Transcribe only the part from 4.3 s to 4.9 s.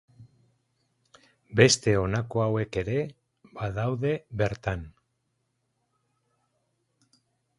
bertan.